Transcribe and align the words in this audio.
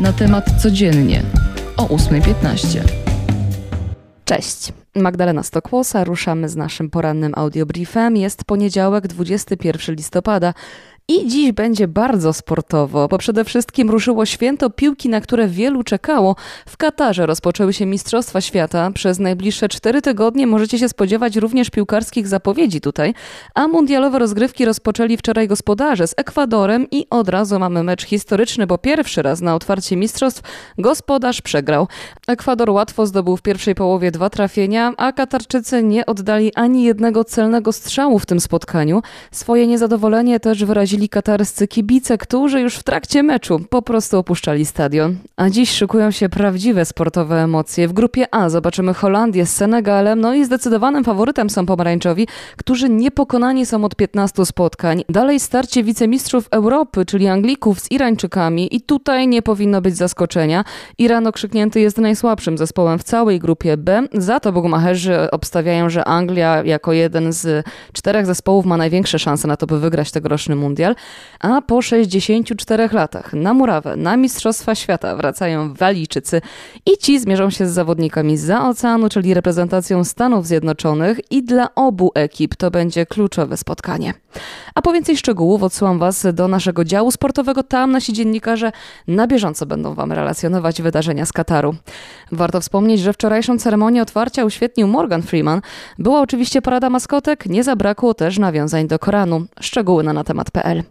Na 0.00 0.12
temat 0.12 0.62
codziennie 0.62 1.22
o 1.76 1.86
8.15. 1.86 2.80
Cześć. 4.24 4.72
Magdalena 4.96 5.42
Stokłosa, 5.42 6.04
ruszamy 6.04 6.48
z 6.48 6.56
naszym 6.56 6.90
porannym 6.90 7.32
audiobriefem. 7.36 8.16
Jest 8.16 8.44
poniedziałek, 8.44 9.06
21 9.06 9.94
listopada. 9.96 10.54
I 11.10 11.26
dziś 11.26 11.52
będzie 11.52 11.88
bardzo 11.88 12.32
sportowo, 12.32 13.08
bo 13.08 13.18
przede 13.18 13.44
wszystkim 13.44 13.90
ruszyło 13.90 14.26
święto 14.26 14.70
piłki, 14.70 15.08
na 15.08 15.20
które 15.20 15.48
wielu 15.48 15.84
czekało. 15.84 16.36
W 16.66 16.76
Katarze 16.76 17.26
rozpoczęły 17.26 17.72
się 17.72 17.86
Mistrzostwa 17.86 18.40
Świata. 18.40 18.90
Przez 18.90 19.18
najbliższe 19.18 19.68
cztery 19.68 20.02
tygodnie 20.02 20.46
możecie 20.46 20.78
się 20.78 20.88
spodziewać 20.88 21.36
również 21.36 21.70
piłkarskich 21.70 22.28
zapowiedzi 22.28 22.80
tutaj. 22.80 23.14
A 23.54 23.68
mundialowe 23.68 24.18
rozgrywki 24.18 24.64
rozpoczęli 24.64 25.16
wczoraj 25.16 25.48
gospodarze 25.48 26.06
z 26.06 26.14
Ekwadorem 26.16 26.86
i 26.90 27.06
od 27.10 27.28
razu 27.28 27.58
mamy 27.58 27.82
mecz 27.82 28.04
historyczny, 28.04 28.66
bo 28.66 28.78
pierwszy 28.78 29.22
raz 29.22 29.40
na 29.40 29.54
otwarcie 29.54 29.96
Mistrzostw 29.96 30.42
gospodarz 30.78 31.42
przegrał. 31.42 31.88
Ekwador 32.26 32.70
łatwo 32.70 33.06
zdobył 33.06 33.36
w 33.36 33.42
pierwszej 33.42 33.74
połowie 33.74 34.10
dwa 34.10 34.30
trafienia, 34.30 34.92
a 34.96 35.12
Katarczycy 35.12 35.82
nie 35.82 36.06
oddali 36.06 36.54
ani 36.54 36.84
jednego 36.84 37.24
celnego 37.24 37.72
strzału 37.72 38.18
w 38.18 38.26
tym 38.26 38.40
spotkaniu. 38.40 39.02
Swoje 39.30 39.66
niezadowolenie 39.66 40.40
też 40.40 40.64
wyrazili 40.64 40.97
prowadzili 40.98 41.08
katarscy 41.08 41.68
kibice, 41.68 42.18
którzy 42.18 42.60
już 42.60 42.76
w 42.76 42.82
trakcie 42.82 43.22
meczu 43.22 43.60
po 43.70 43.82
prostu 43.82 44.18
opuszczali 44.18 44.66
stadion. 44.66 45.16
A 45.36 45.50
dziś 45.50 45.70
szykują 45.70 46.10
się 46.10 46.28
prawdziwe 46.28 46.84
sportowe 46.84 47.42
emocje. 47.42 47.88
W 47.88 47.92
grupie 47.92 48.26
A 48.30 48.48
zobaczymy 48.48 48.94
Holandię 48.94 49.46
z 49.46 49.56
Senegalem, 49.56 50.20
no 50.20 50.34
i 50.34 50.44
zdecydowanym 50.44 51.04
faworytem 51.04 51.50
są 51.50 51.66
pomarańczowi, 51.66 52.26
którzy 52.56 52.88
niepokonani 52.88 53.66
są 53.66 53.84
od 53.84 53.94
15 53.94 54.46
spotkań. 54.46 55.04
Dalej 55.08 55.40
starcie 55.40 55.82
wicemistrzów 55.84 56.48
Europy, 56.50 57.04
czyli 57.04 57.28
Anglików 57.28 57.80
z 57.80 57.90
Irańczykami 57.90 58.76
i 58.76 58.80
tutaj 58.80 59.28
nie 59.28 59.42
powinno 59.42 59.80
być 59.80 59.96
zaskoczenia. 59.96 60.64
Iran 60.98 61.26
okrzyknięty 61.26 61.80
jest 61.80 61.98
najsłabszym 61.98 62.58
zespołem 62.58 62.98
w 62.98 63.02
całej 63.02 63.38
grupie 63.38 63.76
B. 63.76 64.06
Za 64.14 64.40
to 64.40 64.52
bogmacherzy 64.52 65.30
obstawiają, 65.30 65.90
że 65.90 66.04
Anglia 66.04 66.62
jako 66.64 66.92
jeden 66.92 67.32
z 67.32 67.66
czterech 67.92 68.26
zespołów 68.26 68.66
ma 68.66 68.76
największe 68.76 69.18
szanse 69.18 69.48
na 69.48 69.56
to, 69.56 69.66
by 69.66 69.80
wygrać 69.80 70.10
tegoroczny 70.10 70.56
mundial 70.56 70.87
a 71.40 71.62
po 71.62 71.82
64 71.82 72.88
latach 72.92 73.32
na 73.32 73.54
murawę, 73.54 73.96
na 73.96 74.16
Mistrzostwa 74.16 74.74
Świata 74.74 75.16
wracają 75.16 75.74
Walijczycy 75.74 76.40
i 76.86 76.98
ci 76.98 77.20
zmierzą 77.20 77.50
się 77.50 77.66
z 77.66 77.70
zawodnikami 77.70 78.36
za 78.36 78.68
oceanu, 78.68 79.08
czyli 79.08 79.34
reprezentacją 79.34 80.04
Stanów 80.04 80.46
Zjednoczonych 80.46 81.20
i 81.30 81.42
dla 81.42 81.74
obu 81.74 82.12
ekip 82.14 82.56
to 82.56 82.70
będzie 82.70 83.06
kluczowe 83.06 83.56
spotkanie. 83.56 84.14
A 84.74 84.82
po 84.82 84.92
więcej 84.92 85.16
szczegółów 85.16 85.62
odsyłam 85.62 85.98
Was 85.98 86.26
do 86.32 86.48
naszego 86.48 86.84
działu 86.84 87.10
sportowego. 87.10 87.62
Tam 87.62 87.90
nasi 87.90 88.12
dziennikarze 88.12 88.72
na 89.08 89.26
bieżąco 89.26 89.66
będą 89.66 89.94
Wam 89.94 90.12
relacjonować 90.12 90.82
wydarzenia 90.82 91.26
z 91.26 91.32
Kataru. 91.32 91.74
Warto 92.32 92.60
wspomnieć, 92.60 93.00
że 93.00 93.12
wczorajszą 93.12 93.58
ceremonię 93.58 94.02
otwarcia 94.02 94.44
uświetnił 94.44 94.88
Morgan 94.88 95.22
Freeman. 95.22 95.60
Była 95.98 96.20
oczywiście 96.20 96.62
parada 96.62 96.90
maskotek, 96.90 97.46
nie 97.46 97.64
zabrakło 97.64 98.14
też 98.14 98.38
nawiązań 98.38 98.86
do 98.86 98.98
Koranu. 98.98 99.46
Szczegóły 99.60 100.02
na 100.02 100.12
natemat.pl. 100.12 100.82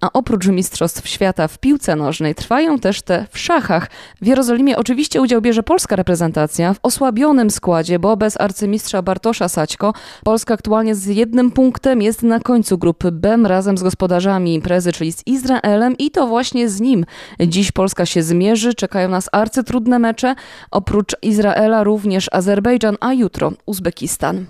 A 0.00 0.12
oprócz 0.12 0.46
Mistrzostw 0.46 1.08
Świata 1.08 1.48
w 1.48 1.58
piłce 1.58 1.96
nożnej 1.96 2.34
trwają 2.34 2.78
też 2.78 3.02
te 3.02 3.26
w 3.30 3.38
szachach. 3.38 3.90
W 4.22 4.26
Jerozolimie 4.26 4.76
oczywiście 4.76 5.20
udział 5.22 5.40
bierze 5.40 5.62
polska 5.62 5.96
reprezentacja 5.96 6.74
w 6.74 6.78
osłabionym 6.82 7.50
składzie, 7.50 7.98
bo 7.98 8.16
bez 8.16 8.40
arcymistrza 8.40 9.02
Bartosza 9.02 9.48
Saćko 9.48 9.94
Polska 10.24 10.54
aktualnie 10.54 10.94
z 10.94 11.06
jednym 11.06 11.50
punktem 11.50 12.02
jest 12.02 12.22
na 12.22 12.40
końcu 12.40 12.77
grupy 12.78 13.12
B 13.12 13.36
razem 13.44 13.78
z 13.78 13.82
gospodarzami 13.82 14.54
imprezy, 14.54 14.92
czyli 14.92 15.12
z 15.12 15.26
Izraelem 15.26 15.96
i 15.98 16.10
to 16.10 16.26
właśnie 16.26 16.68
z 16.68 16.80
nim. 16.80 17.04
Dziś 17.40 17.72
Polska 17.72 18.06
się 18.06 18.22
zmierzy, 18.22 18.74
czekają 18.74 19.08
nas 19.08 19.28
arcytrudne 19.32 19.98
mecze, 19.98 20.34
oprócz 20.70 21.16
Izraela 21.22 21.84
również 21.84 22.28
Azerbejdżan, 22.32 22.96
a 23.00 23.12
jutro 23.12 23.52
Uzbekistan. 23.66 24.46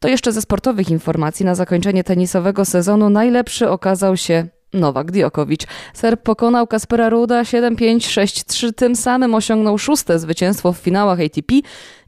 To 0.00 0.08
jeszcze 0.08 0.32
ze 0.32 0.42
sportowych 0.42 0.90
informacji. 0.90 1.46
Na 1.46 1.54
zakończenie 1.54 2.04
tenisowego 2.04 2.64
sezonu 2.64 3.10
najlepszy 3.10 3.68
okazał 3.68 4.16
się 4.16 4.46
Nowak 4.72 5.10
Diokowicz. 5.10 5.66
Serb 5.94 6.22
pokonał 6.22 6.66
Kaspera 6.66 7.08
Ruda 7.08 7.42
7-5, 7.42 7.96
6-3, 7.96 8.72
tym 8.72 8.96
samym 8.96 9.34
osiągnął 9.34 9.78
szóste 9.78 10.18
zwycięstwo 10.18 10.72
w 10.72 10.78
finałach 10.78 11.20
ATP 11.20 11.54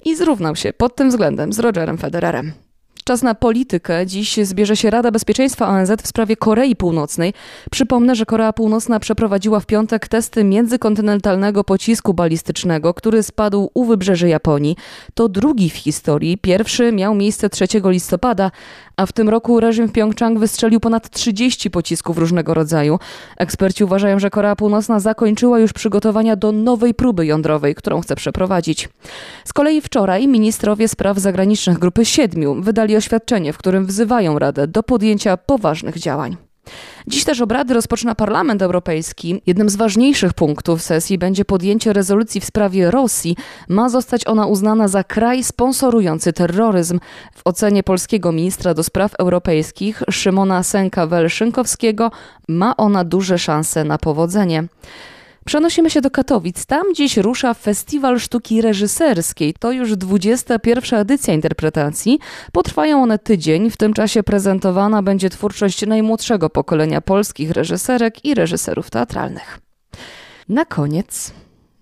i 0.04 0.16
zrównał 0.16 0.56
się 0.56 0.72
pod 0.72 0.96
tym 0.96 1.08
względem 1.10 1.52
z 1.52 1.58
Rogerem 1.58 1.98
Federerem. 1.98 2.52
Czas 3.04 3.22
na 3.22 3.34
politykę. 3.34 4.06
Dziś 4.06 4.36
zbierze 4.42 4.76
się 4.76 4.90
Rada 4.90 5.10
Bezpieczeństwa 5.10 5.68
ONZ 5.68 5.90
w 6.02 6.06
sprawie 6.06 6.36
Korei 6.36 6.76
Północnej. 6.76 7.34
Przypomnę, 7.70 8.14
że 8.14 8.26
Korea 8.26 8.52
Północna 8.52 9.00
przeprowadziła 9.00 9.60
w 9.60 9.66
piątek 9.66 10.08
testy 10.08 10.44
międzykontynentalnego 10.44 11.64
pocisku 11.64 12.14
balistycznego, 12.14 12.94
który 12.94 13.22
spadł 13.22 13.70
u 13.74 13.84
wybrzeży 13.84 14.28
Japonii. 14.28 14.76
To 15.14 15.28
drugi 15.28 15.70
w 15.70 15.74
historii. 15.74 16.38
Pierwszy 16.38 16.92
miał 16.92 17.14
miejsce 17.14 17.50
3 17.50 17.66
listopada, 17.84 18.50
a 18.96 19.06
w 19.06 19.12
tym 19.12 19.28
roku 19.28 19.60
reżim 19.60 19.88
w 19.88 19.92
Pjongczang 19.92 20.38
wystrzelił 20.38 20.80
ponad 20.80 21.10
30 21.10 21.70
pocisków 21.70 22.18
różnego 22.18 22.54
rodzaju. 22.54 22.98
Eksperci 23.36 23.84
uważają, 23.84 24.18
że 24.18 24.30
Korea 24.30 24.56
Północna 24.56 25.00
zakończyła 25.00 25.58
już 25.58 25.72
przygotowania 25.72 26.36
do 26.36 26.52
nowej 26.52 26.94
próby 26.94 27.26
jądrowej, 27.26 27.74
którą 27.74 28.00
chce 28.00 28.16
przeprowadzić. 28.16 28.88
Z 29.44 29.52
kolei 29.52 29.80
wczoraj 29.80 30.28
ministrowie 30.28 30.88
spraw 30.88 31.18
zagranicznych 31.18 31.78
Grupy 31.78 32.04
Siedmiu 32.04 32.54
wydali 32.54 32.91
oświadczenie, 32.96 33.52
w 33.52 33.58
którym 33.58 33.86
wzywają 33.86 34.38
Radę 34.38 34.68
do 34.68 34.82
podjęcia 34.82 35.36
poważnych 35.36 35.98
działań. 35.98 36.36
Dziś 37.06 37.24
też 37.24 37.40
obrady 37.40 37.74
rozpoczyna 37.74 38.14
Parlament 38.14 38.62
Europejski. 38.62 39.42
Jednym 39.46 39.68
z 39.68 39.76
ważniejszych 39.76 40.32
punktów 40.32 40.82
sesji 40.82 41.18
będzie 41.18 41.44
podjęcie 41.44 41.92
rezolucji 41.92 42.40
w 42.40 42.44
sprawie 42.44 42.90
Rosji. 42.90 43.36
Ma 43.68 43.88
zostać 43.88 44.26
ona 44.26 44.46
uznana 44.46 44.88
za 44.88 45.04
kraj 45.04 45.44
sponsorujący 45.44 46.32
terroryzm. 46.32 47.00
W 47.34 47.40
ocenie 47.44 47.82
polskiego 47.82 48.32
ministra 48.32 48.74
do 48.74 48.82
spraw 48.82 49.14
europejskich 49.14 50.02
Szymona 50.10 50.62
Sęka-Welszynkowskiego 50.62 52.10
ma 52.48 52.76
ona 52.76 53.04
duże 53.04 53.38
szanse 53.38 53.84
na 53.84 53.98
powodzenie. 53.98 54.64
Przenosimy 55.44 55.90
się 55.90 56.00
do 56.00 56.10
Katowic. 56.10 56.66
Tam 56.66 56.94
dziś 56.94 57.16
rusza 57.16 57.54
Festiwal 57.54 58.20
Sztuki 58.20 58.62
Reżyserskiej. 58.62 59.54
To 59.58 59.72
już 59.72 59.96
21. 59.96 61.00
edycja 61.00 61.34
interpretacji. 61.34 62.18
Potrwają 62.52 63.02
one 63.02 63.18
tydzień. 63.18 63.70
W 63.70 63.76
tym 63.76 63.92
czasie 63.92 64.22
prezentowana 64.22 65.02
będzie 65.02 65.30
twórczość 65.30 65.86
najmłodszego 65.86 66.50
pokolenia 66.50 67.00
polskich 67.00 67.50
reżyserek 67.50 68.24
i 68.24 68.34
reżyserów 68.34 68.90
teatralnych. 68.90 69.60
Na 70.48 70.64
koniec 70.64 71.32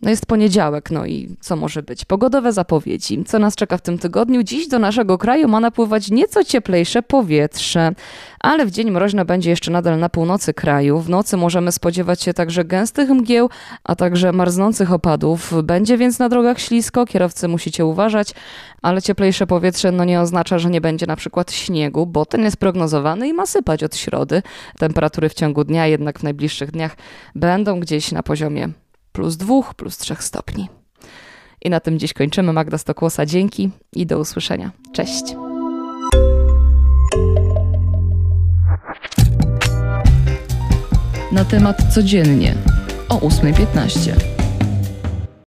no 0.03 0.11
jest 0.11 0.27
poniedziałek, 0.27 0.91
no 0.91 1.07
i 1.07 1.37
co 1.41 1.57
może 1.57 1.83
być? 1.83 2.05
Pogodowe 2.05 2.53
zapowiedzi. 2.53 3.25
Co 3.25 3.39
nas 3.39 3.55
czeka 3.55 3.77
w 3.77 3.81
tym 3.81 3.99
tygodniu? 3.99 4.43
Dziś 4.43 4.69
do 4.69 4.79
naszego 4.79 5.19
kraju 5.19 5.49
ma 5.49 5.61
napływać 5.61 6.11
nieco 6.11 6.45
cieplejsze 6.45 7.03
powietrze, 7.03 7.93
ale 8.41 8.67
w 8.67 8.71
dzień 8.71 8.91
mroźno 8.91 9.25
będzie 9.25 9.51
jeszcze 9.51 9.71
nadal 9.71 9.99
na 9.99 10.09
północy 10.09 10.55
kraju. 10.55 11.01
W 11.01 11.09
nocy 11.09 11.37
możemy 11.37 11.73
spodziewać 11.73 12.23
się 12.23 12.35
także 12.35 12.65
gęstych 12.65 13.11
mgieł, 13.11 13.51
a 13.85 13.97
także 13.97 14.33
marznących 14.33 14.93
opadów. 14.93 15.55
Będzie 15.63 15.99
więc 15.99 16.19
na 16.19 16.29
drogach 16.29 16.61
ślisko, 16.61 17.07
kierowcy 17.07 17.49
musicie 17.49 17.87
uważać, 17.87 18.35
ale 18.83 19.03
cieplejsze 19.03 19.47
powietrze 19.47 19.93
no 19.93 20.05
nie 20.05 20.21
oznacza, 20.21 20.59
że 20.59 20.71
nie 20.71 20.81
będzie 20.81 21.07
na 21.07 21.17
przykład 21.17 21.53
śniegu, 21.53 22.07
bo 22.07 22.27
ten 22.27 22.43
jest 22.43 22.57
prognozowany 22.57 23.29
i 23.29 23.33
ma 23.33 23.47
sypać 23.47 23.85
od 23.85 23.97
środy. 23.97 24.43
Temperatury 24.79 25.29
w 25.29 25.35
ciągu 25.35 25.65
dnia 25.65 25.87
jednak 25.87 26.19
w 26.19 26.23
najbliższych 26.23 26.71
dniach 26.71 26.97
będą 27.35 27.81
gdzieś 27.81 28.13
na 28.13 28.23
poziomie 28.23 28.69
plus 29.13 29.37
dwóch, 29.37 29.75
plus 29.75 29.99
trzech 29.99 30.25
stopni. 30.25 30.69
I 31.63 31.71
na 31.71 31.81
tym 31.81 31.99
dziś 31.99 32.13
kończymy. 32.13 32.53
Magda 32.53 32.79
Stokłosa, 32.79 33.27
dzięki 33.27 33.71
i 33.93 34.07
do 34.07 34.19
usłyszenia. 34.19 34.71
Cześć. 34.93 35.25
Na 41.33 41.45
temat 41.45 41.95
codziennie 41.95 42.55
o 43.09 43.19
8.15. 43.19 44.30